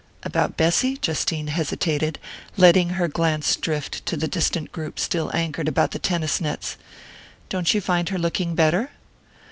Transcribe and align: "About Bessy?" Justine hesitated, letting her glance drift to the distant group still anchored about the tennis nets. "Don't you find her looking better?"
"About 0.23 0.57
Bessy?" 0.57 0.97
Justine 0.97 1.45
hesitated, 1.49 2.17
letting 2.57 2.89
her 2.97 3.07
glance 3.07 3.55
drift 3.55 4.03
to 4.07 4.17
the 4.17 4.27
distant 4.27 4.71
group 4.71 4.97
still 4.97 5.29
anchored 5.31 5.67
about 5.67 5.91
the 5.91 5.99
tennis 5.99 6.41
nets. 6.41 6.75
"Don't 7.49 7.71
you 7.75 7.81
find 7.81 8.09
her 8.09 8.17
looking 8.17 8.55
better?" 8.55 8.89